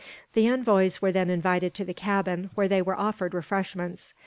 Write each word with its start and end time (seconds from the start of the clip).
The 0.33 0.47
envoys 0.49 0.99
were 0.99 1.11
then 1.11 1.29
invited 1.29 1.75
to 1.75 1.85
the 1.85 1.93
cabin, 1.93 2.49
where 2.55 2.67
they 2.67 2.81
were 2.81 2.97
offered 2.99 3.35
refreshments. 3.35 4.15